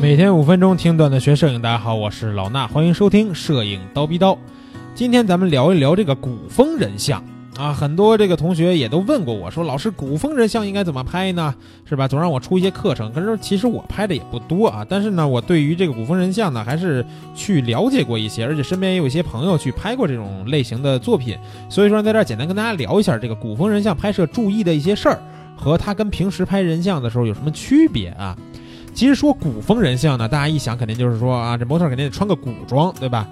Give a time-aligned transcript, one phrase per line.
[0.00, 4.36] 每天五分钟听段子学摄影，大家好，我是老衲，欢迎收听摄影刀逼刀。
[4.94, 7.22] 今天咱们聊一聊这个古风人像
[7.58, 11.54] 啊，很多这个同学也都问过我说，老师古风人像应该怎么拍呢？
[11.84, 12.08] 是吧？
[12.08, 14.86] 总让我出一些课程，可是其实我拍的也不多啊。
[14.88, 17.04] 但是呢，我对于这个古风人像呢，还是
[17.36, 21.36] 去了解过一些，而且身边也有一些朋友去拍过这种类型的作品，
[21.68, 25.20] 所以说在这儿简单跟大家聊一下这个古风人像拍摄注意的一些事儿，
[25.54, 28.34] 和它跟平时拍人像的时候有什么区别啊？
[28.94, 33.26] 其实说古风人像呢，大家一想肯定就是说啊，这模特肯定得穿个古装，对吧？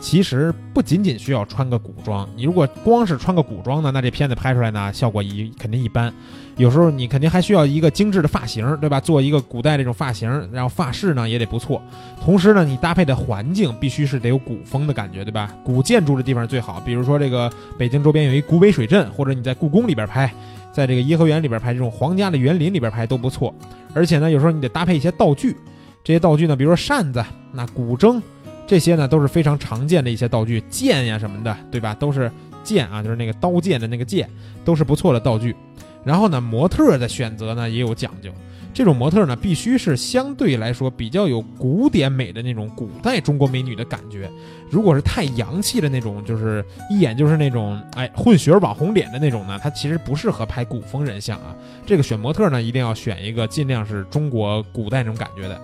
[0.00, 6.12] 其实不仅仅需要穿个古装，你如果光是穿个古装呢，那这片子拍出来呢，效果一肯定一般。
[6.56, 9.00] 有时候你肯定还需要一个精致的发型，对吧？
[9.00, 11.82] 做一个古代这种发型，然后发饰呢也得不错。
[12.20, 15.50] 同时呢，你搭配的环境必须是得有古风的感觉，对吧？
[15.64, 20.32] 古建筑的地方最好，比如说这个北京周边有一古北水镇，或者你在故宫里边拍，
[20.72, 23.52] 在这个颐和园里边拍，这种皇家的园林里边拍都不错。
[23.94, 25.56] 而且呢，有时候你得搭配一些道具，
[26.04, 28.20] 这些道具呢，比如说扇子、那古筝，
[28.66, 31.94] 这些呢都是非常常见的一些道具，剑呀什么的，对吧？
[31.94, 32.30] 都是
[32.62, 34.28] 剑啊，就是那个刀剑的那个剑，
[34.64, 35.54] 都是不错的道具。
[36.04, 38.30] 然后呢，模特的选择呢也有讲究，
[38.74, 44.30] 这种模特呢必须是相对来说比较有古典美的那种古代中国美女的感觉。
[44.70, 51.54] 如果是太洋气的那种，就是一眼就是那种哎混血网红脸的那种呢，它其实不适合拍古风人像啊。
[51.86, 55.58] 这个选模特呢，一定要选一个尽量是中国古代那种感觉的。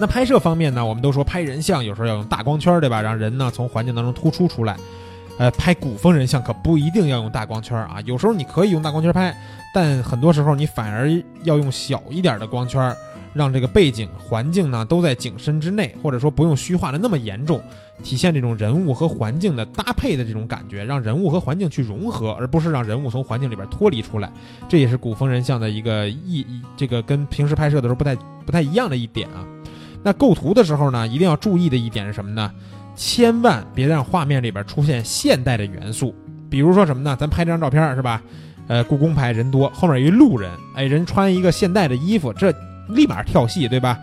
[0.00, 3.02] 那拍摄方面呢，我们都说拍人像有时候要用大光圈，对吧？
[3.02, 4.76] 让人呢从环境当中突出出来。
[5.38, 9.34] 呃，拍古风人像可不一定要用大光圈啊，有时候你可以用大光圈拍，
[9.74, 11.10] 但很多时候你反而
[11.44, 12.94] 要用小一点的光圈，
[13.32, 17.58] 让这个背景环境呢都在景深之内，或者说不用虚化的那么严重，
[18.02, 24.30] 体现这种人物和环境的搭配的这种感觉，让人物和环境去融合，而不是让人物从环境里边脱离出来。
[24.68, 26.44] 这也是古风人像的一个意，
[26.76, 28.14] 这个跟平时拍摄的时候不太
[28.44, 29.46] 不太一样的一点啊。
[30.02, 32.50] 那构图的时候呢，一定要注意的一点是什么呢？
[32.96, 36.14] 千万别让画面里边出现现代的元素，
[36.50, 37.16] 比如说什么呢？
[37.18, 38.22] 咱拍这张照片是吧？
[38.68, 42.54] 呃，故宫拍人多，后面有一路人，哎，人穿一个现代的衣服，这
[42.88, 43.98] 立马跳戏，对吧？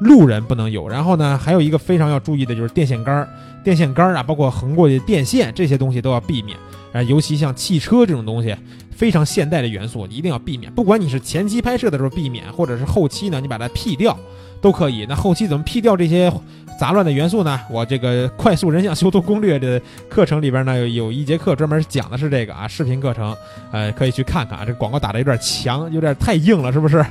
[0.00, 0.88] 路人不能有。
[0.88, 3.28] 然后呢，还有一个非常要注意的就是电线杆儿、
[3.62, 6.56] 电线杆儿啊，包括横过去电线这些东西都要避免。
[6.92, 8.56] 啊，尤其像汽车这种东西，
[8.90, 10.72] 非常现代的元素一定要避免。
[10.72, 14.18] 不管你是前期拍摄的时候避免，或者是后期呢，你把它 P 掉
[14.60, 15.04] 都可以。
[15.08, 16.32] 那后期怎么 P 掉这些？
[16.78, 17.58] 杂乱的元素呢？
[17.68, 23.36] 我这个快速人像修图攻略的课程里边呢，有有一节课专门讲的是这个啊，视频课程，
[23.72, 24.64] 呃，可以去看看啊。
[24.64, 27.04] 这广告打的有点强，有点太硬了，是不是？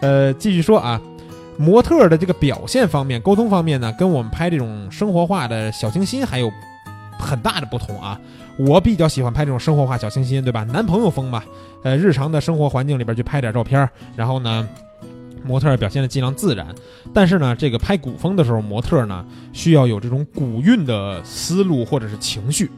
[0.00, 1.00] 呃，继续说啊，
[1.58, 6.50] 模特的这个表现方面、沟通方面呢，跟我们拍这种生活化的小清新还有
[7.18, 8.18] 很大的不同啊。
[8.56, 10.64] 我比较喜欢拍这种生活化小清新，对吧？
[10.64, 11.42] 男朋友风嘛，
[11.82, 14.66] 呃，日常的生活环境里边去拍点照片，然后呢。
[15.44, 16.66] 模特表现的尽量自然，
[17.14, 22.70] 但是呢，这个拍古风的时候，模特呢需要有这种古韵的思路或者是情绪，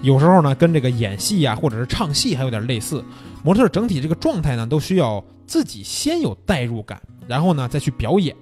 [0.00, 3.04] 有时候呢跟这个演戏呀或者是唱戏还有点类似，
[3.44, 8.34] 模特整体这个状态呢都需要自己先有代入感，然后呢再去表演。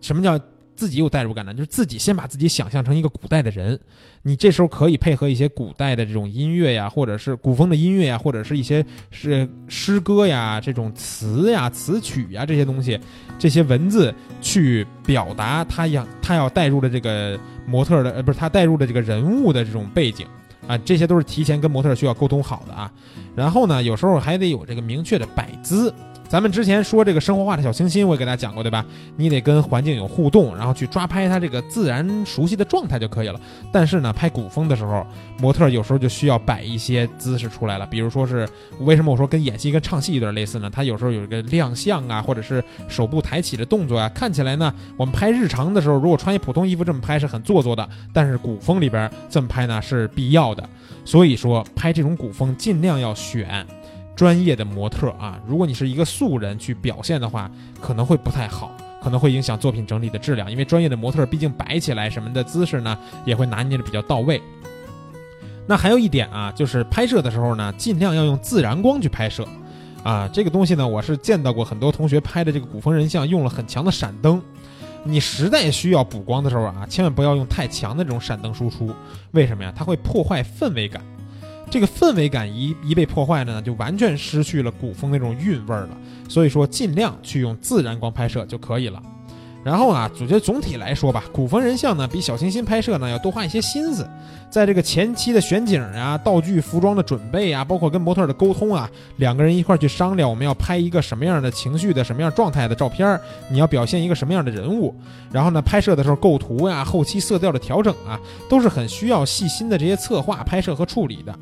[0.00, 0.38] 什么叫？
[0.74, 3.78] 自己有代入感呢，就是自己先把自己想象成一个古代的人，
[4.22, 12.98] 你这时候可以配合一些古代的这种音乐呀，或者是古风的音乐呀，或者是一些是诗歌呀、这种词呀、词曲呀这些东西，
[13.38, 20.26] 这些文字去表达他要他要带入的这个模特的呃不是他带入的这个人物的这种背景
[20.66, 22.90] 啊，这些都是提前跟模特需要沟通好的啊。
[23.36, 25.94] 然后呢，有时候还得有这个明确的摆姿。
[26.32, 28.82] 咱们之前说这个生活化的小清新，我也给大家讲过，对吧？
[29.16, 33.38] 你得跟环境有互动，然后去抓拍它这个自然熟悉的状态就可以了。
[33.70, 35.06] 但是呢，拍古风的时候，
[35.38, 37.86] 模特有时候就需要摆一些姿势出来了。
[37.86, 38.48] 比如说是
[38.80, 40.70] 为什么我说跟演戏跟唱戏有点类似呢？
[40.70, 47.86] 它有时候有一个亮相啊，或者是手部抬起的动作啊，看起来呢，我们拍日常的时候，如果穿一普通衣服这么拍是很做作的。
[48.10, 50.66] 但是古风里边这么拍呢是必要的。
[51.04, 53.66] 所以说拍这种古风尽量要选。
[54.14, 57.50] 专业的模特啊，如果你是一个素人去表现的话，
[57.80, 58.70] 可能会不太好，
[59.02, 60.50] 可能会影响作品整体的质量。
[60.50, 64.40] 因为专业的模特毕竟摆起来什么的姿势呢，也会拿捏的比较到位。
[65.66, 69.46] 那还有一点啊，就是拍摄的时候呢，尽量要用自然光去拍摄
[70.02, 70.28] 啊。
[70.32, 74.42] 这个东西呢，我是见到过很多同学拍的这个古风人像用了很强的闪灯。
[75.04, 78.94] 你实在需要补光的时候啊，千万不要用太强的这种闪灯输出。
[79.32, 79.72] 为什么呀？
[79.74, 81.02] 它会破坏氛围感。
[81.72, 85.96] 这个氛围感一一被破坏呢，就完全失去了古风那种韵味儿了。
[86.28, 89.02] 所以说，尽量去用自然光拍摄就可以了。
[89.64, 94.06] 然后啊，我觉得总体来说吧，古风人像呢比小清新拍摄呢要多花一些心思，
[94.50, 104.94] 在这个前期的选景啊、道具、服装的准备啊，包括跟模特的沟通啊，两个人一块去商量我们要拍一个什么样的情绪的、什么样状态的照片，你要表现一个什么样的人物，
[105.30, 108.20] 然后呢，拍摄的时候构图呀、后期色调的调整啊，
[108.50, 111.32] 都是很需要细心的这些策划、拍摄和处理的。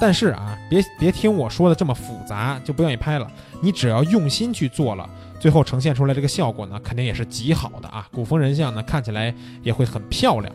[0.00, 3.26] 但是啊，别别听我说的这么复杂就不愿意拍了，
[3.60, 5.08] 你只要用心去做了。
[5.40, 8.08] 最后呈现出来这个效果呢，肯定也是极好的啊！
[8.12, 10.52] 古风人像呢，看起来也会很漂亮。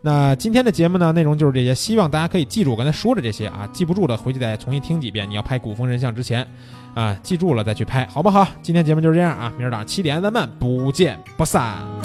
[0.00, 5.28] 那今天的节目呢，内容就是这些，希望大家可以记住我刚才说的这些啊，记不住的回去再重新听几遍。
[5.28, 6.46] 你要拍古风人像之前，
[6.94, 8.48] 啊，记住了再去拍，好不好？
[8.62, 12.01] 今天节目就是这样啊，明儿早上七点咱们不见不散。